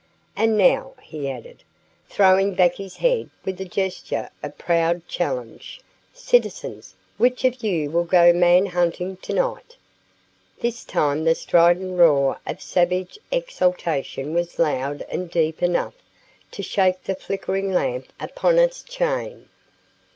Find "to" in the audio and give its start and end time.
9.17-9.31, 16.49-16.63